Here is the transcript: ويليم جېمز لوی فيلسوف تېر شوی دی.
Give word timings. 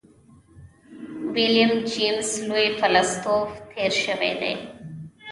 ويليم 1.33 1.71
جېمز 1.91 2.29
لوی 2.47 2.67
فيلسوف 2.79 3.49
تېر 3.71 3.91
شوی 4.03 4.33
دی. 4.41 4.53